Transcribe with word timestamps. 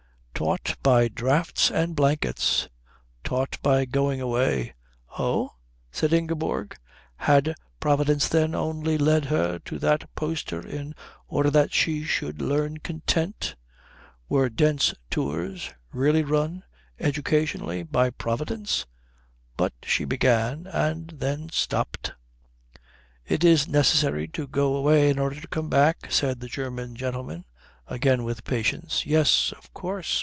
"Taught 0.33 0.75
by 0.81 1.07
draughts 1.07 1.69
and 1.69 1.95
blankets?" 1.95 2.67
"Taught 3.23 3.59
by 3.61 3.85
going 3.85 4.19
away." 4.19 4.73
"Oh?" 5.19 5.51
said 5.91 6.13
Ingeborg. 6.13 6.75
Had 7.15 7.53
Providence 7.79 8.27
then 8.27 8.55
only 8.55 8.97
led 8.97 9.25
her 9.25 9.59
to 9.59 9.77
that 9.77 10.09
poster 10.15 10.65
in 10.65 10.95
order 11.27 11.51
that 11.51 11.75
she 11.75 12.03
should 12.03 12.41
learn 12.41 12.79
content? 12.79 13.55
Were 14.29 14.49
Dent's 14.49 14.95
Tours 15.11 15.75
really 15.93 16.23
run, 16.23 16.63
educationally, 16.99 17.83
by 17.83 18.09
Providence? 18.09 18.87
"But" 19.57 19.73
she 19.83 20.05
began, 20.05 20.65
and 20.65 21.11
then 21.11 21.49
slopped. 21.51 22.13
"It 23.27 23.43
is 23.43 23.67
necessary 23.67 24.27
to 24.29 24.47
go 24.47 24.75
away 24.75 25.11
in 25.11 25.19
order 25.19 25.39
to 25.39 25.47
come 25.47 25.69
back," 25.69 26.11
said 26.11 26.39
the 26.39 26.47
German 26.49 26.95
gentleman, 26.95 27.45
again 27.85 28.23
with 28.23 28.43
patience. 28.43 29.05
"Yes. 29.05 29.53
Of 29.55 29.71
course. 29.75 30.19